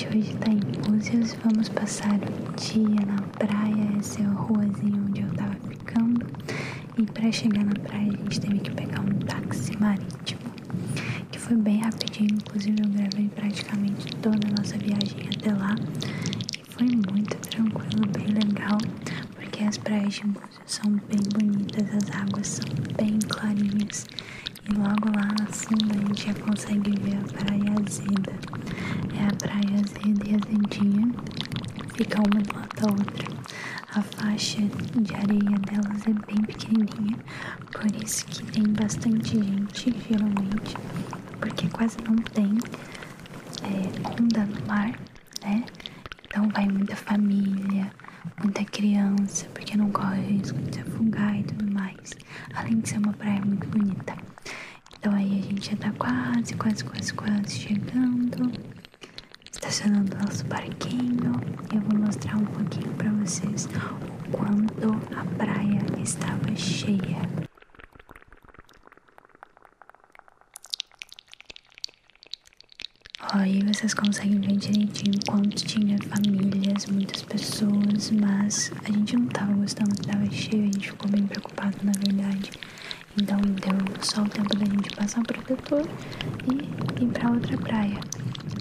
[0.00, 1.36] gente hoje tá em Búzios.
[1.44, 3.98] Vamos passar o dia na praia.
[3.98, 6.26] Essa é a ruazinha onde eu tava ficando.
[6.96, 10.40] E para chegar na praia, a gente teve que pegar um táxi marítimo,
[11.30, 12.34] que foi bem rapidinho.
[12.34, 15.76] Inclusive, eu gravei praticamente toda a nossa viagem até lá.
[16.58, 18.78] E foi muito tranquilo, bem legal,
[19.34, 24.06] porque as praias de Búzios são bem bonitas, as águas são bem clarinhas.
[24.70, 28.32] E logo lá fundo a gente já consegue ver a Praia Azeda.
[29.18, 31.10] É a Praia Azeda e Azedinha.
[31.94, 33.28] Fica uma do lado da outra.
[33.92, 34.60] A faixa
[35.02, 37.18] de areia delas é bem pequenininha,
[37.72, 40.76] por isso que tem bastante gente, geralmente,
[41.40, 42.56] porque quase não tem
[43.64, 44.92] é, onda no mar,
[45.42, 45.64] né?
[46.24, 47.90] Então vai muita família,
[48.40, 52.12] muita criança, porque não corre risco de se afogar e tudo mais.
[52.54, 54.16] Além de ser uma praia muito bonita.
[54.98, 55.90] Então aí a gente já tá
[56.60, 58.52] quase, quase, quase, chegando.
[59.50, 61.32] Estacionando nosso barquinho.
[61.74, 67.22] Eu vou mostrar um pouquinho pra vocês o quanto a praia estava cheia.
[73.32, 79.54] Aí vocês conseguem ver direitinho quanto tinha famílias, muitas pessoas, mas a gente não tava
[79.54, 82.50] gostando que tava cheio, a gente ficou bem preocupado na verdade.
[83.16, 85.86] Então deu só o tempo da gente passar o protetor
[86.50, 87.98] e ir pra outra praia.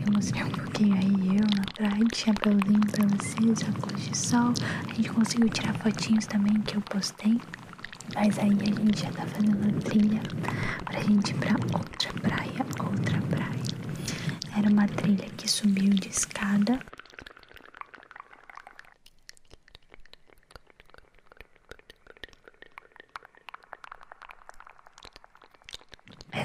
[0.06, 4.54] Eu mostrei um pouquinho aí eu na praia de chapeuzinho pra vocês, óculos de sol.
[4.90, 7.40] A gente conseguiu tirar fotinhos também que eu postei.
[8.16, 10.22] Mas aí a gente já tá fazendo a trilha
[10.84, 13.64] pra gente ir pra outra praia, outra praia.
[14.58, 16.80] Era uma trilha que subiu de escada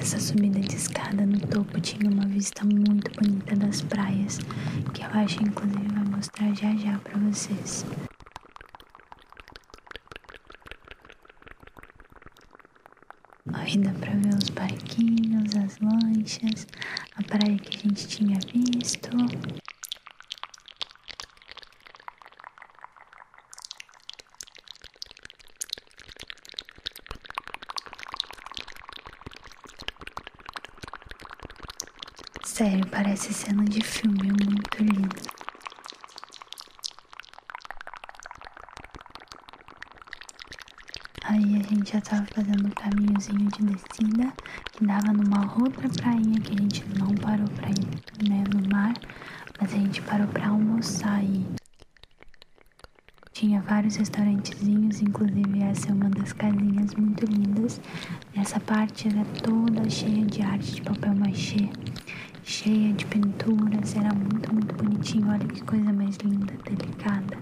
[0.05, 4.37] Essa subida de escada no topo tinha uma vista muito bonita das praias,
[4.93, 7.83] que eu acho inclusive vai mostrar já já pra vocês.
[13.51, 16.67] Aí dá pra ver os barquinhos, as lanchas,
[17.15, 19.09] a praia que a gente tinha visto.
[32.55, 35.13] Sério, parece cena de filme, muito lindo.
[41.25, 44.31] Aí a gente já tava fazendo o caminhozinho de descida
[44.71, 48.93] que dava numa outra prainha que a gente não parou pra ir né, no mar,
[49.59, 51.45] mas a gente parou pra almoçar e
[53.33, 57.81] tinha vários restaurantezinhos, inclusive essa é uma das casinhas muito lindas.
[58.33, 61.69] Essa parte era toda cheia de arte de papel machê
[62.45, 65.29] cheia de pinturas, era muito, muito bonitinho.
[65.29, 67.37] Olha que coisa mais linda, delicada.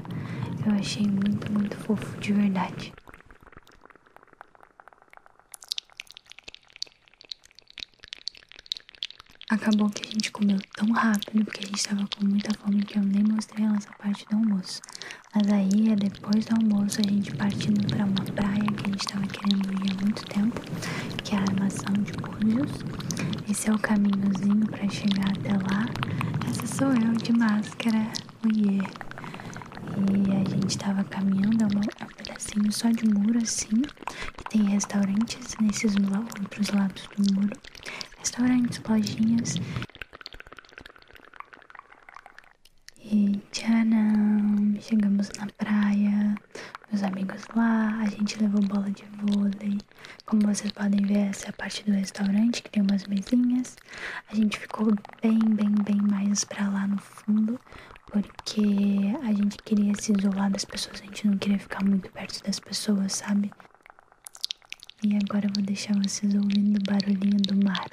[0.66, 2.94] Eu achei muito, muito fofo, de verdade.
[9.50, 12.97] Acabou que a gente comeu tão rápido porque a gente tava com muita fome que
[12.97, 14.81] eu nem mostrei a nossa parte do almoço.
[15.36, 19.06] Mas aí é depois do almoço a gente partindo para uma praia que a gente
[19.06, 20.59] tava querendo ir há muito tempo,
[21.24, 23.03] que é a Armação de Búzios.
[23.53, 25.86] Esse é o caminhozinho para chegar até lá.
[26.50, 28.12] Essa sou eu de máscara,
[28.44, 28.80] oiê.
[30.09, 33.84] E a gente tava caminhando, é, é um pedacinho só de muro assim,
[34.38, 37.56] que tem restaurantes nesses outros lados do muro
[38.18, 39.53] restaurantes, lojinhas.
[43.06, 46.36] E tcharam, chegamos na praia,
[46.92, 49.06] meus amigos lá, a gente levou bola de
[50.53, 53.75] vocês podem ver, essa é a parte do restaurante que tem umas mesinhas.
[54.31, 57.59] A gente ficou bem, bem, bem mais pra lá no fundo,
[58.12, 58.62] porque
[59.24, 62.59] a gente queria se isolar das pessoas, a gente não queria ficar muito perto das
[62.59, 63.51] pessoas, sabe?
[65.04, 67.89] E agora eu vou deixar vocês ouvindo o barulhinho do mar.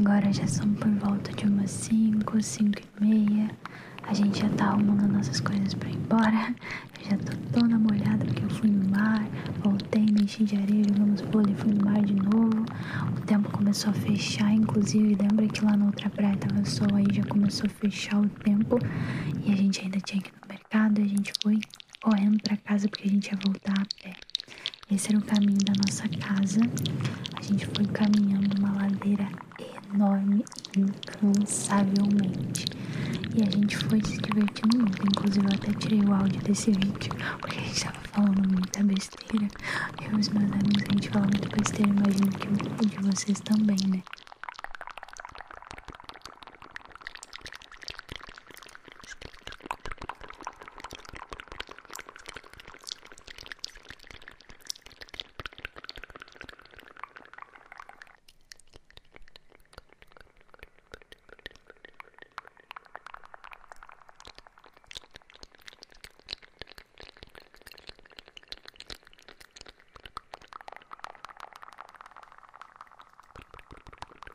[0.00, 3.50] Agora já são por volta de umas 5, 5 e meia.
[4.04, 6.54] A gente já tá arrumando nossas coisas pra ir embora.
[7.00, 9.26] Eu já tô toda molhada porque eu fui no mar,
[9.62, 12.64] voltei, me enchi de areia, jogamos vôlei, fui no mar de novo.
[13.16, 17.06] O tempo começou a fechar, inclusive lembra que lá na outra praia tava sol, aí
[17.12, 18.78] já começou a fechar o tempo
[19.44, 21.00] e a gente ainda tinha que ir no mercado.
[21.00, 21.58] A gente foi
[22.02, 24.14] correndo pra casa porque a gente ia voltar a pé.
[24.90, 26.60] Esse era o caminho da nossa casa.
[27.36, 29.28] A gente foi caminhando uma ladeira
[29.94, 30.44] enorme,
[30.76, 32.66] incansavelmente.
[33.34, 35.06] E a gente foi se divertindo muito.
[35.06, 39.48] Inclusive, eu até tirei o áudio desse vídeo, porque a gente tava falando muita besteira.
[40.02, 41.90] Eu e os meus amigos, a gente fala muita besteira.
[41.90, 44.02] Imagino que o de vocês também, né?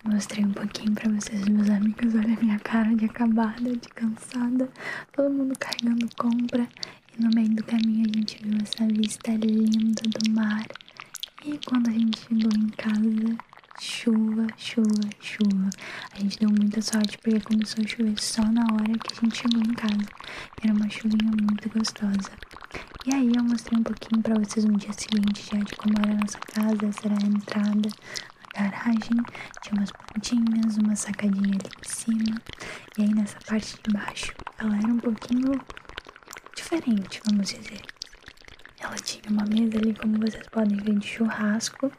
[0.04, 2.14] Mostrei um pouquinho pra vocês, meus amigos.
[2.14, 4.70] Olha a minha cara de acabada, de cansada.
[5.14, 6.68] Todo mundo carregando compra.
[7.18, 10.66] E no meio do caminho a gente viu essa vista linda do mar.
[11.46, 13.38] E quando a gente chegou em casa,
[13.80, 15.70] chuva, chuva, chuva.
[16.14, 19.38] A gente deu muita sorte porque começou a chover só na hora que a gente
[19.38, 20.10] chegou em casa.
[20.62, 22.32] Era uma chuvinha muito gostosa.
[23.06, 26.12] E aí eu mostrei um pouquinho pra vocês no dia seguinte já de como era
[26.12, 27.90] a nossa casa, essa era a entrada,
[28.54, 29.18] garagem,
[29.62, 32.42] tinha umas pontinhas, uma sacadinha ali em cima.
[32.98, 35.60] E aí nessa parte de baixo, ela era um pouquinho
[36.56, 37.82] diferente, vamos dizer.
[38.80, 41.92] Ela tinha uma mesa ali, como vocês podem ver, de churrasco.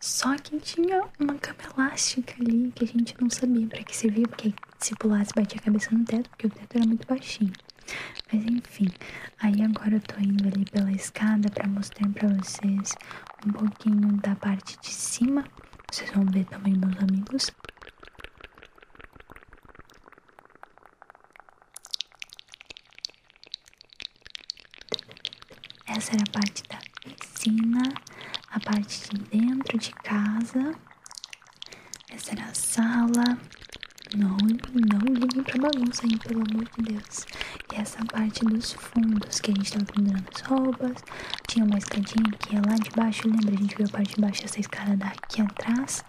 [0.00, 4.26] Só que tinha uma cama elástica ali que a gente não sabia para que servia,
[4.26, 7.52] porque se pulasse batia a cabeça no teto, porque o teto era muito baixinho.
[8.32, 8.88] Mas enfim,
[9.38, 12.94] aí agora eu tô indo ali pela escada para mostrar para vocês
[13.46, 15.44] um pouquinho da parte de cima
[15.92, 17.50] vocês vão ver também, meus amigos.
[25.86, 26.78] Essa era a parte da
[27.18, 27.82] piscina,
[28.48, 30.74] a parte de dentro de casa.
[32.10, 33.38] Essa era a sala.
[34.16, 37.26] Não, não liguem pra bagunça aí, pelo amor de Deus.
[37.70, 41.04] E essa parte dos fundos que a gente tava pendurando as roupas.
[41.52, 43.28] Tinha uma escadinha que ia lá de baixo.
[43.28, 43.50] Lembra?
[43.50, 46.02] A gente viu a parte de baixo dessa escada daqui atrás.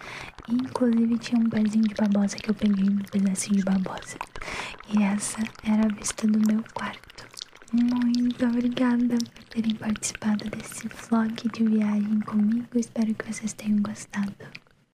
[0.48, 4.18] E inclusive tinha um pezinho de babosa que eu peguei um pedacinho de babosa.
[4.88, 7.28] E essa era a vista do meu quarto.
[7.74, 12.68] Muito obrigada por terem participado desse vlog de viagem comigo.
[12.76, 14.63] Espero que vocês tenham gostado.